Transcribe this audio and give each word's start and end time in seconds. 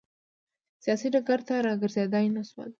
سیاسي 0.83 1.07
ډګر 1.13 1.39
ته 1.47 1.53
راګرځېدای 1.67 2.25
نه 2.35 2.43
شول. 2.49 2.69